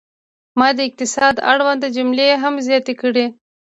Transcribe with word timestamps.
ما 0.59 0.67
د 0.77 0.79
اقتصاد 0.89 1.35
اړوند 1.51 1.81
جملې 1.97 2.29
هم 2.43 2.55
زیاتې 2.67 2.93
کړې. 3.01 3.25